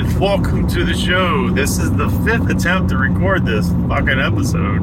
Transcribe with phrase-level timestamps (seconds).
[0.00, 1.50] and welcome to the show.
[1.50, 4.80] This is the fifth attempt to record this fucking episode.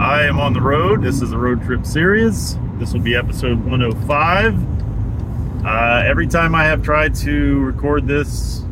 [0.00, 1.00] I am on the road.
[1.00, 2.58] This is a road trip series.
[2.74, 5.64] This will be episode 105.
[5.64, 8.64] Uh, every time I have tried to record this,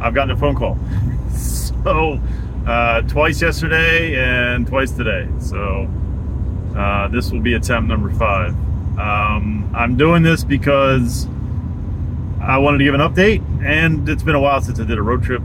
[0.00, 0.78] I've gotten a phone call.
[1.36, 2.18] So,
[2.66, 5.28] uh, twice yesterday and twice today.
[5.40, 5.90] So,
[6.74, 8.52] uh, this will be attempt number five.
[8.98, 11.28] Um, I'm doing this because
[12.46, 15.02] I wanted to give an update, and it's been a while since I did a
[15.02, 15.42] road trip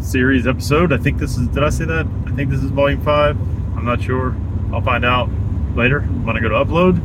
[0.00, 0.90] series episode.
[0.90, 2.06] I think this is, did I say that?
[2.26, 3.36] I think this is volume five.
[3.76, 4.34] I'm not sure.
[4.72, 5.28] I'll find out
[5.76, 6.96] later when I go to upload.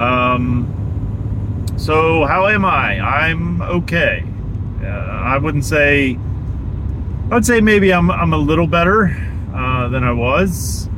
[0.00, 2.98] Um, so, how am I?
[2.98, 4.24] I'm okay.
[4.82, 6.18] Uh, I wouldn't say,
[7.30, 9.16] I'd say maybe I'm, I'm a little better
[9.54, 10.88] uh, than I was.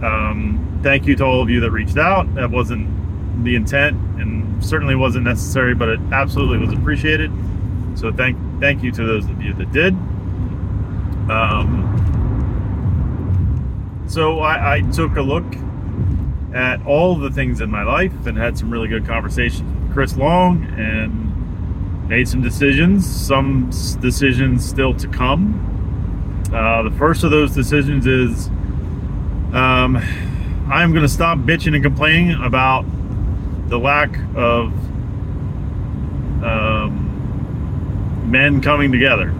[0.00, 2.32] Um, thank you to all of you that reached out.
[2.36, 2.88] That wasn't
[3.42, 7.30] the intent and certainly wasn't necessary, but it absolutely was appreciated.
[7.94, 9.94] So thank thank you to those of you that did.
[11.30, 11.92] Um,
[14.06, 15.44] so I, I took a look
[16.54, 20.16] at all the things in my life and had some really good conversations with Chris
[20.16, 23.04] Long and made some decisions.
[23.06, 25.62] Some decisions still to come.
[26.52, 28.46] Uh, the first of those decisions is
[29.52, 29.96] um,
[30.68, 32.84] I'm going to stop bitching and complaining about
[33.68, 34.72] the lack of
[36.44, 39.30] um, men coming together.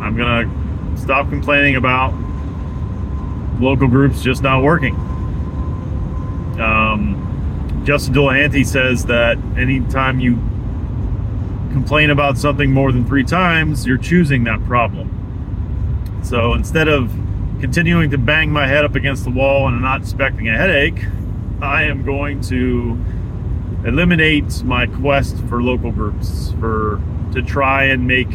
[0.00, 2.12] I'm going to stop complaining about
[3.60, 4.94] local groups just not working.
[6.60, 10.34] Um, Justin Delahanty says that anytime you
[11.72, 15.18] complain about something more than three times, you're choosing that problem.
[16.22, 17.10] So instead of
[17.60, 21.04] continuing to bang my head up against the wall and not expecting a headache,
[21.60, 22.98] I am going to
[23.84, 27.00] eliminate my quest for local groups for
[27.32, 28.28] to try and make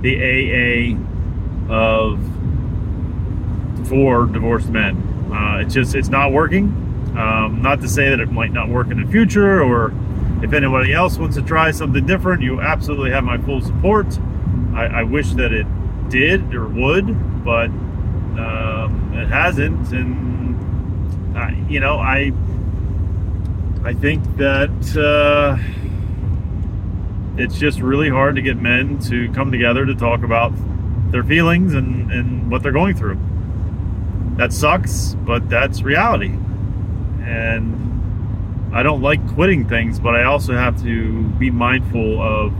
[0.00, 2.18] the AA of
[3.88, 4.96] for divorced men.
[5.32, 6.66] Uh, it's just it's not working.
[7.16, 9.92] Um, not to say that it might not work in the future, or
[10.42, 14.06] if anybody else wants to try something different, you absolutely have my full support.
[14.74, 15.66] I, I wish that it
[16.10, 17.66] did or would, but
[18.38, 22.32] um, it hasn't, and uh, you know I
[23.84, 25.56] I think that uh,
[27.40, 30.52] it's just really hard to get men to come together to talk about
[31.12, 33.18] their feelings and, and what they're going through.
[34.36, 36.34] That sucks, but that's reality.
[37.22, 42.52] And I don't like quitting things, but I also have to be mindful of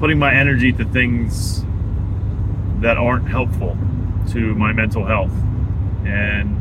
[0.00, 1.64] putting my energy to things
[2.80, 3.78] that aren't helpful
[4.30, 5.32] to my mental health.
[6.04, 6.56] And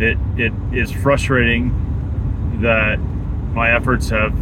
[0.00, 1.83] it it is frustrating
[2.60, 2.98] that
[3.54, 4.34] my efforts have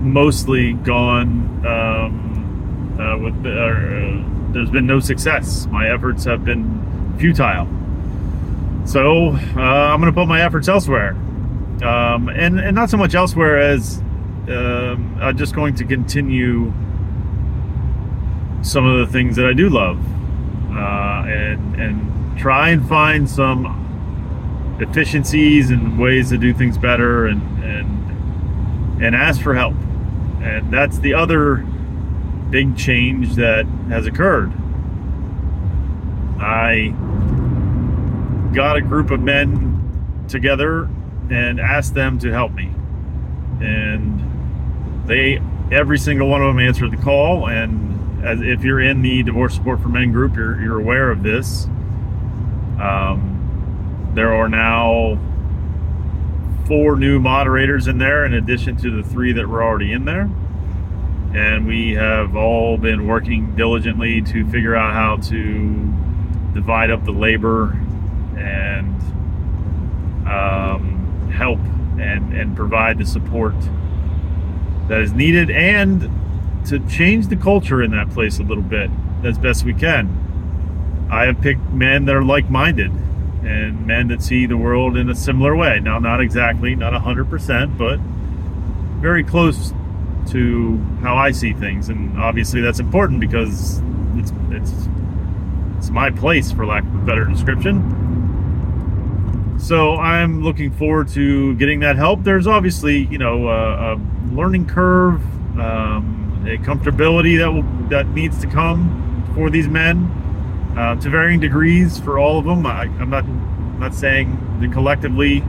[0.00, 5.66] mostly gone um, uh, with uh, there's been no success.
[5.66, 7.68] My efforts have been futile.
[8.86, 11.10] So uh, I'm going to put my efforts elsewhere,
[11.82, 13.98] um, and and not so much elsewhere as
[14.48, 16.72] um, I'm just going to continue
[18.62, 19.98] some of the things that I do love,
[20.70, 23.85] uh, and and try and find some
[24.80, 29.74] efficiencies and ways to do things better and and and ask for help.
[30.40, 31.56] And that's the other
[32.50, 34.52] big change that has occurred.
[36.38, 36.94] I
[38.54, 40.88] got a group of men together
[41.30, 42.70] and asked them to help me.
[43.60, 47.48] And they every single one of them answered the call.
[47.48, 51.22] And as if you're in the divorce support for men group you're, you're aware of
[51.22, 51.66] this.
[52.80, 53.35] Um,
[54.16, 55.18] there are now
[56.66, 60.30] four new moderators in there in addition to the three that were already in there.
[61.34, 65.92] And we have all been working diligently to figure out how to
[66.54, 67.72] divide up the labor
[68.38, 69.02] and
[70.26, 71.58] um, help
[72.00, 73.54] and, and provide the support
[74.88, 76.10] that is needed and
[76.66, 78.90] to change the culture in that place a little bit
[79.24, 81.06] as best we can.
[81.10, 82.90] I have picked men that are like minded
[83.46, 85.78] and men that see the world in a similar way.
[85.78, 88.00] Now, not exactly, not 100%, but
[89.00, 89.72] very close
[90.30, 91.88] to how I see things.
[91.88, 93.80] And obviously, that's important because
[94.16, 94.72] it's, it's,
[95.78, 97.92] it's my place, for lack of a better description.
[99.60, 102.24] So I'm looking forward to getting that help.
[102.24, 104.00] There's obviously, you know, a, a
[104.32, 105.22] learning curve,
[105.58, 110.10] um, a comfortability that will, that needs to come for these men
[110.76, 112.66] uh, to varying degrees for all of them.
[112.66, 115.42] I, am not I'm not saying that collectively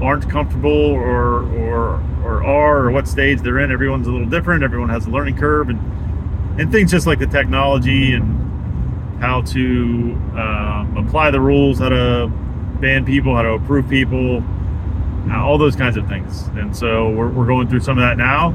[0.00, 3.70] aren't comfortable or or or are or what stage they're in.
[3.70, 4.62] Everyone's a little different.
[4.62, 10.12] Everyone has a learning curve and and things just like the technology and how to
[10.36, 12.26] um, apply the rules, how to
[12.80, 14.42] ban people, how to approve people,
[15.30, 16.48] uh, all those kinds of things.
[16.56, 18.48] And so we're, we're going through some of that now.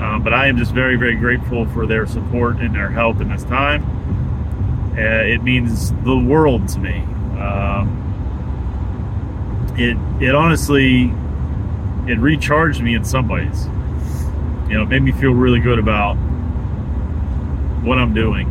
[0.00, 3.28] Um, but I am just very, very grateful for their support and their help in
[3.30, 3.82] this time.
[4.92, 6.98] Uh, it means the world to me.
[7.38, 7.96] Um,
[9.78, 11.12] it it honestly
[12.06, 13.66] it recharged me in some ways.
[14.68, 16.14] You know, it made me feel really good about
[17.84, 18.48] what I'm doing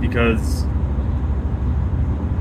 [0.00, 0.64] because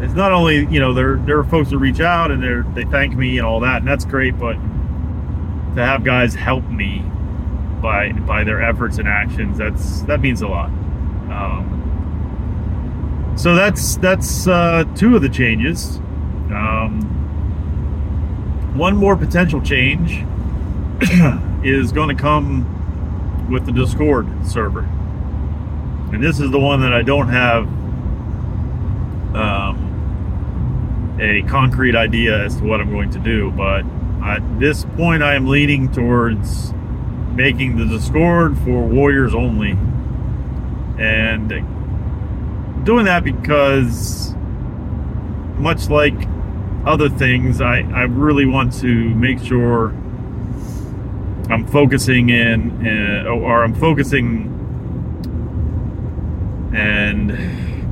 [0.01, 2.89] it's not only you know there there are folks that reach out and they they
[2.89, 6.99] thank me and all that and that's great, but to have guys help me
[7.81, 10.69] by by their efforts and actions that's that means a lot.
[11.29, 11.77] Um,
[13.37, 15.97] so that's that's uh, two of the changes.
[16.49, 17.03] Um,
[18.75, 20.23] one more potential change
[21.63, 24.81] is going to come with the Discord server.
[26.11, 27.67] And this is the one that I don't have
[29.35, 33.51] um, a concrete idea as to what I'm going to do.
[33.51, 33.85] But
[34.23, 36.73] at this point, I am leaning towards
[37.33, 39.77] making the Discord for Warriors only.
[40.97, 41.51] And
[42.87, 44.33] doing that because,
[45.57, 46.15] much like
[46.85, 49.89] other things, I, I really want to make sure
[51.49, 54.53] I'm focusing in, uh, or I'm focusing
[56.73, 57.31] and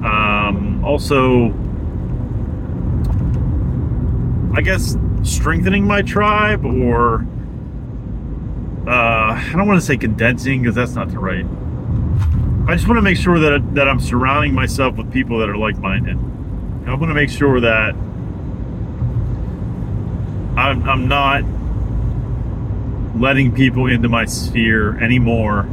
[0.05, 1.47] um, also,
[4.55, 7.27] I guess, strengthening my tribe, or
[8.87, 11.45] uh, I don't want to say condensing because that's not the right.
[12.67, 15.57] I just want to make sure that that I'm surrounding myself with people that are
[15.57, 16.17] like-minded.
[16.87, 17.93] I want to make sure that
[20.57, 21.43] I'm, I'm not
[23.19, 25.67] letting people into my sphere anymore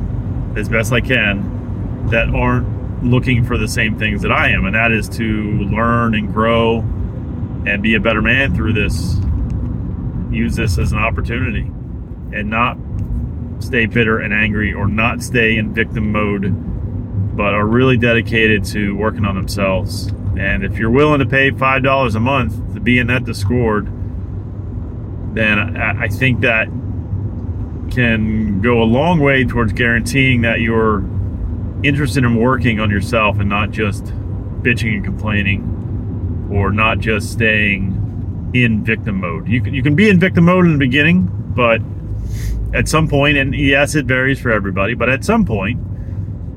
[0.56, 4.74] as best I can that aren't looking for the same things that I am, and
[4.74, 6.80] that is to learn and grow
[7.66, 9.16] and be a better man through this.
[10.30, 11.70] Use this as an opportunity
[12.32, 12.76] and not
[13.60, 16.54] stay bitter and angry or not stay in victim mode,
[17.34, 20.08] but are really dedicated to working on themselves.
[20.38, 23.86] And if you're willing to pay $5 a month to be in that Discord,
[25.34, 26.66] then I think that
[27.90, 31.04] can go a long way towards guaranteeing that you're
[31.82, 34.04] interested in working on yourself and not just
[34.62, 39.48] bitching and complaining or not just staying in victim mode.
[39.48, 41.80] You can, you can be in victim mode in the beginning, but
[42.74, 45.80] at some point, and yes, it varies for everybody, but at some point,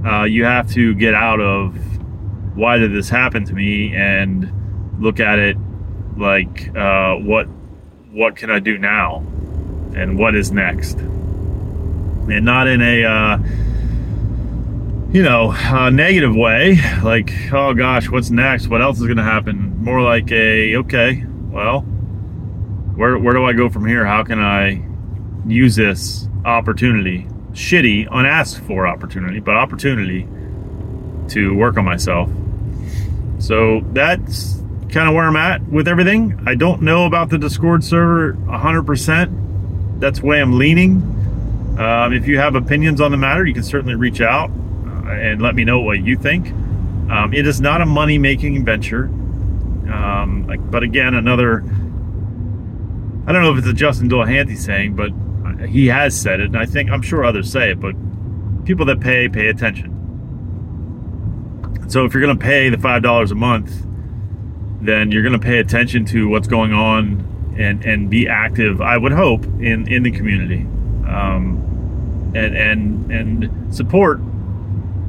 [0.05, 1.75] uh, you have to get out of
[2.55, 4.51] why did this happen to me and
[4.99, 5.57] look at it
[6.17, 7.47] like uh, what
[8.15, 9.17] what can I do now?
[9.93, 10.97] And what is next?
[10.97, 13.37] And not in a, uh,
[15.11, 18.67] you know, uh, negative way, like, oh gosh, what's next?
[18.69, 19.83] What else is going to happen?
[19.83, 21.81] More like a, okay, well,
[22.95, 24.05] where, where do I go from here?
[24.05, 24.81] How can I
[25.45, 27.27] use this opportunity?
[27.55, 30.27] Shitty, unasked for opportunity, but opportunity
[31.29, 32.29] to work on myself.
[33.39, 36.37] So that's kind of where I'm at with everything.
[36.45, 39.99] I don't know about the Discord server 100%.
[39.99, 40.97] That's way I'm leaning.
[41.79, 45.41] Um, if you have opinions on the matter, you can certainly reach out uh, and
[45.41, 46.51] let me know what you think.
[47.09, 49.05] Um, it is not a money making venture.
[49.05, 51.59] Um, like, but again, another,
[53.27, 55.11] I don't know if it's a Justin Delahanty saying, but
[55.67, 57.95] he has said it, and I think, I'm sure others say it, but
[58.65, 59.91] people that pay, pay attention.
[61.87, 63.85] So if you're going to pay the $5 a month,
[64.81, 68.81] then you're going to pay attention to what's going on and and be active.
[68.81, 70.61] I would hope in in the community,
[71.07, 74.19] um, and and and support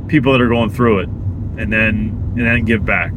[0.08, 3.12] people that are going through it, and then and then give back.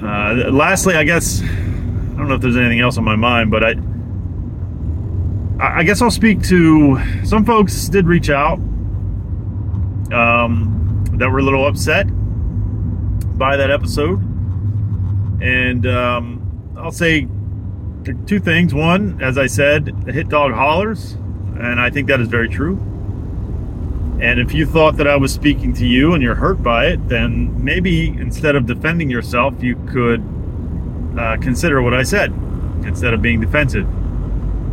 [0.00, 3.64] Uh, lastly, I guess I don't know if there's anything else on my mind, but
[3.64, 3.74] I
[5.58, 8.58] I guess I'll speak to some folks did reach out
[10.12, 12.06] um, that were a little upset
[13.38, 14.20] by that episode
[15.40, 17.28] and um, I'll say
[18.26, 18.72] two things.
[18.74, 21.12] One, as I said, the hit dog hollers,
[21.58, 22.76] and I think that is very true.
[24.20, 27.08] And if you thought that I was speaking to you and you're hurt by it,
[27.08, 30.22] then maybe instead of defending yourself, you could
[31.18, 32.32] uh, consider what I said
[32.84, 33.86] instead of being defensive.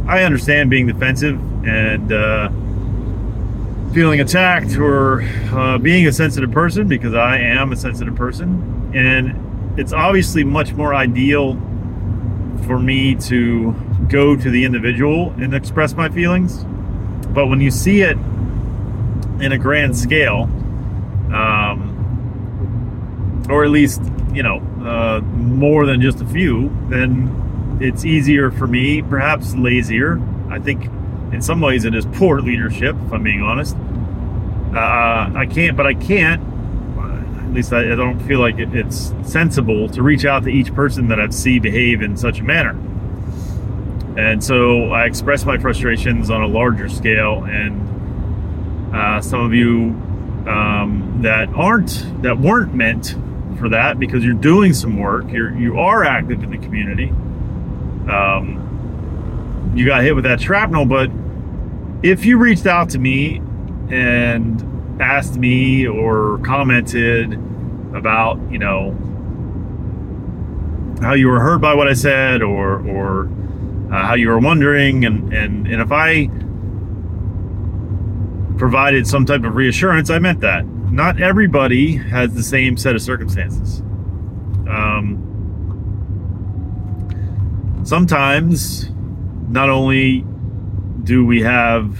[0.06, 2.50] I understand being defensive and uh,
[3.94, 8.92] feeling attacked or uh, being a sensitive person because I am a sensitive person.
[8.94, 11.54] And it's obviously much more ideal
[12.66, 13.74] for me to
[14.10, 16.66] go to the individual and express my feelings.
[17.30, 18.18] But when you see it
[19.40, 20.44] in a grand scale,
[21.34, 21.90] um,
[23.50, 24.02] or at least
[24.34, 27.43] you know uh, more than just a few, then
[27.84, 30.22] it's easier for me, perhaps lazier.
[30.50, 30.86] I think
[31.34, 33.76] in some ways it is poor leadership, if I'm being honest.
[34.74, 36.42] Uh, I can't, but I can't.
[37.40, 40.74] At least I, I don't feel like it, it's sensible to reach out to each
[40.74, 42.72] person that I see behave in such a manner.
[44.18, 49.90] And so I express my frustrations on a larger scale, and uh, some of you
[50.48, 53.16] um, that aren't that weren't meant
[53.60, 55.32] for that because you're doing some work.
[55.32, 57.12] You're you are active in the community.
[58.10, 61.10] Um, you got hit with that shrapnel, but
[62.04, 63.38] if you reached out to me
[63.90, 67.34] and asked me or commented
[67.96, 68.96] about, you know,
[71.02, 73.30] how you were hurt by what I said or or
[73.92, 76.30] uh, how you were wondering and and and if I
[78.58, 83.02] provided some type of reassurance, I meant that not everybody has the same set of
[83.02, 83.82] circumstances.
[84.70, 85.33] Um,
[87.84, 88.90] sometimes,
[89.50, 90.26] not only
[91.04, 91.98] do we have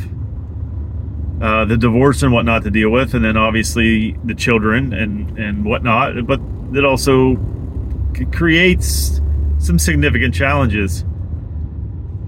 [1.42, 5.66] uh, the divorce and whatnot to deal with, and then obviously the children and and
[5.66, 6.40] whatnot, but
[6.74, 7.36] it also
[8.32, 9.22] creates
[9.58, 11.02] some significant challenges.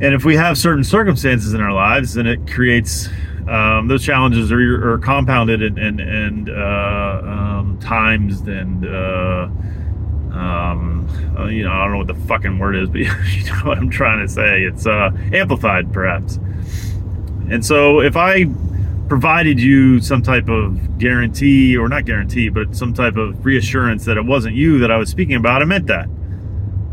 [0.01, 3.07] And if we have certain circumstances in our lives, then it creates
[3.47, 9.47] um, those challenges are, are compounded and and, and uh, um, times and uh,
[10.35, 13.07] um, uh, you know I don't know what the fucking word is, but you
[13.45, 14.63] know what I'm trying to say.
[14.63, 16.37] It's uh, amplified, perhaps.
[17.49, 18.45] And so if I
[19.07, 24.17] provided you some type of guarantee, or not guarantee, but some type of reassurance that
[24.17, 26.05] it wasn't you that I was speaking about, I meant that.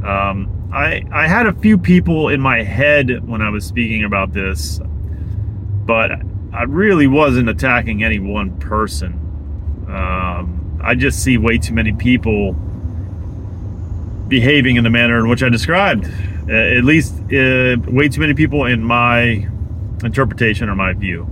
[0.04, 4.32] Um, I I had a few people in my head when I was speaking about
[4.32, 4.80] this,
[5.84, 6.12] but
[6.52, 9.18] I really wasn't attacking any one person.
[9.88, 12.56] Um, I just see way too many people
[14.32, 16.06] behaving in the manner in which I described.
[16.48, 19.46] Uh, at least, uh, way too many people in my
[20.02, 21.28] interpretation or my view,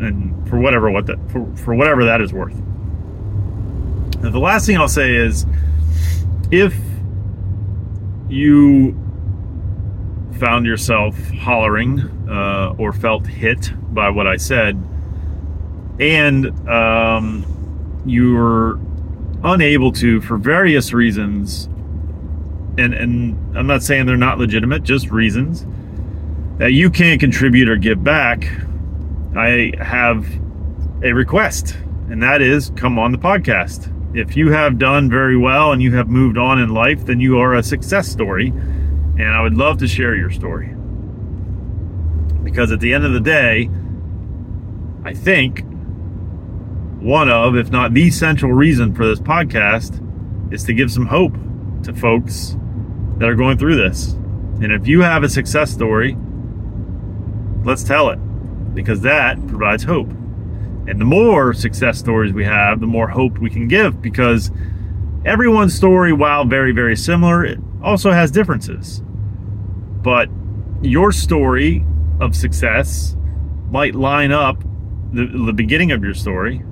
[0.00, 2.56] and for whatever what that for, for whatever that is worth.
[4.22, 5.44] Now, the last thing I'll say is,
[6.50, 6.74] if
[8.30, 8.96] you
[10.38, 12.00] found yourself hollering
[12.30, 14.82] uh, or felt hit by what I said,
[16.00, 17.44] and um,
[18.06, 18.80] you were
[19.44, 21.68] unable to, for various reasons,
[22.78, 25.66] and, and I'm not saying they're not legitimate, just reasons,
[26.58, 28.44] that you can't contribute or give back,
[29.36, 30.26] I have
[31.02, 31.76] a request,
[32.10, 33.94] and that is come on the podcast.
[34.16, 37.38] If you have done very well and you have moved on in life, then you
[37.38, 38.48] are a success story
[39.18, 40.74] and I would love to share your story.
[42.42, 43.68] Because at the end of the day,
[45.04, 45.64] I think
[47.00, 50.02] one of, if not the central reason for this podcast,
[50.52, 51.34] is to give some hope
[51.82, 52.56] to folks
[53.18, 54.12] that are going through this.
[54.60, 56.16] And if you have a success story,
[57.64, 58.16] let's tell it
[58.74, 60.08] because that provides hope.
[60.08, 64.50] And the more success stories we have, the more hope we can give because
[65.24, 69.02] everyone's story, while very, very similar, it also has differences.
[70.02, 70.28] But
[70.80, 71.84] your story
[72.20, 73.16] of success
[73.70, 74.62] might line up,
[75.12, 76.62] the, the beginning of your story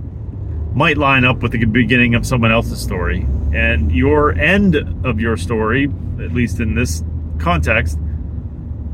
[0.77, 3.27] might line up with the beginning of someone else's story.
[3.55, 5.85] And your end of your story,
[6.21, 7.03] at least in this
[7.39, 7.99] context,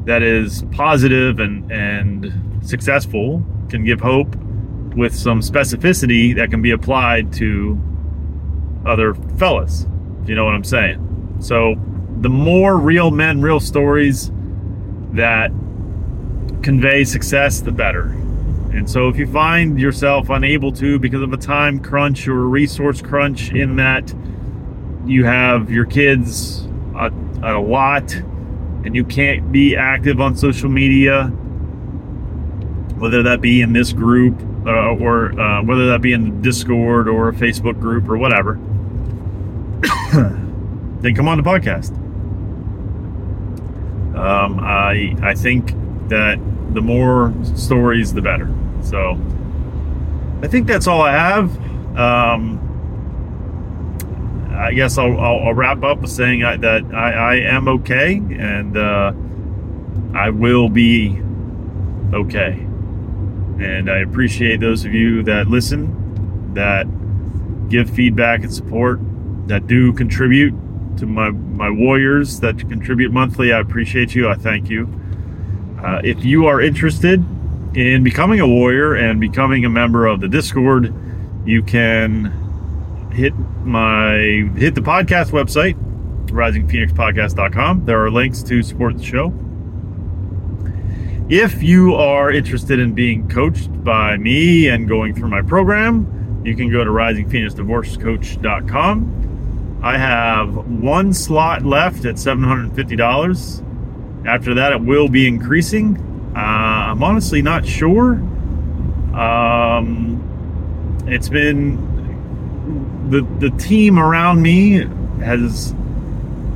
[0.05, 2.33] that is positive and, and
[2.65, 4.33] successful, can give hope
[4.95, 7.77] with some specificity that can be applied to
[8.87, 9.85] other fellas.
[10.23, 11.37] If you know what I'm saying.
[11.41, 11.75] So
[12.21, 14.31] the more real men, real stories
[15.15, 15.51] that
[16.63, 18.17] convey success, the better.
[18.73, 22.47] And so if you find yourself unable to because of a time crunch or a
[22.47, 24.15] resource crunch in that
[25.05, 27.13] you have your kids a,
[27.43, 31.27] a lot and you can't be active on social media,
[32.97, 37.29] whether that be in this group uh, or uh, whether that be in Discord or
[37.29, 38.55] a Facebook group or whatever,
[41.01, 41.95] then come on the podcast.
[44.17, 45.75] Um, I I think
[46.09, 46.39] that
[46.75, 48.49] the more stories, the better.
[48.83, 49.19] So
[50.43, 51.57] I think that's all I have.
[51.97, 52.59] Um,
[54.55, 58.17] I guess I'll, I'll, I'll, wrap up with saying I, that I, I, am okay
[58.17, 59.13] and uh,
[60.15, 61.21] I will be
[62.13, 62.53] okay.
[63.61, 66.87] And I appreciate those of you that listen, that
[67.69, 69.01] give feedback and support,
[69.49, 70.55] that do contribute
[70.99, 73.53] to my my warriors that contribute monthly.
[73.53, 74.29] I appreciate you.
[74.29, 74.89] I thank you.
[75.83, 77.25] Uh, if you are interested
[77.75, 80.95] in becoming a warrior and becoming a member of the Discord,
[81.47, 82.27] you can
[83.13, 85.77] hit my hit the podcast website,
[86.27, 87.85] risingphoenixpodcast.com.
[87.85, 89.35] There are links to support the show.
[91.29, 96.55] If you are interested in being coached by me and going through my program, you
[96.55, 99.81] can go to risingphoenixdivorcecoach.com.
[99.83, 104.27] I have one slot left at $750.
[104.27, 106.12] After that, it will be increasing.
[106.35, 108.15] Uh, I'm honestly not sure.
[109.15, 111.91] Um, it's been
[113.11, 114.87] the the team around me
[115.23, 115.75] has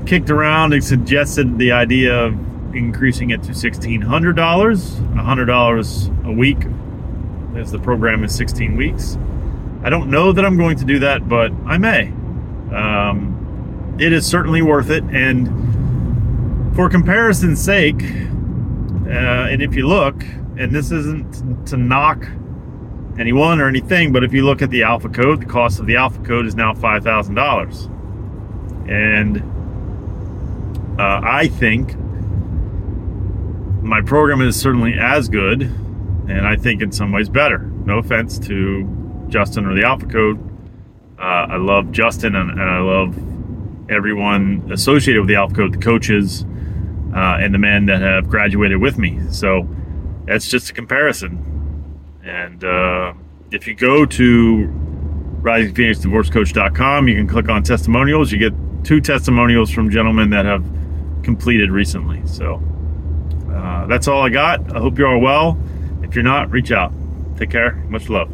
[0.06, 2.32] kicked around and suggested the idea of
[2.74, 6.58] increasing it to $1,600, $100 a week,
[7.56, 9.16] as the program is 16 weeks.
[9.82, 12.08] I don't know that I'm going to do that, but I may.
[12.74, 15.04] Um, it is certainly worth it.
[15.04, 18.00] And for comparison's sake,
[19.06, 20.22] uh, and if you look,
[20.58, 22.26] and this isn't to knock
[23.18, 25.96] anyone or anything, but if you look at the Alpha Code, the cost of the
[25.96, 27.92] Alpha Code is now $5,000.
[28.88, 29.38] And
[31.00, 31.94] uh, I think
[33.82, 37.58] my program is certainly as good, and I think in some ways better.
[37.58, 40.38] No offense to Justin or the Alpha Code.
[41.18, 43.16] Uh, I love Justin and, and, I love
[43.90, 46.44] everyone associated with the Alpha Code, the coaches,
[47.16, 49.18] uh, and the men that have graduated with me.
[49.30, 49.66] So
[50.26, 51.42] that's just a comparison.
[52.22, 53.14] And uh,
[53.50, 54.68] if you go to
[55.40, 58.32] risingphoenixdivorcecoach.com, you can click on testimonials.
[58.32, 58.52] You get
[58.84, 60.64] two testimonials from gentlemen that have
[61.22, 62.20] completed recently.
[62.26, 62.62] So
[63.50, 64.76] uh, that's all I got.
[64.76, 65.58] I hope you're all well.
[66.02, 66.92] If you're not, reach out.
[67.38, 67.74] Take care.
[67.88, 68.30] Much love.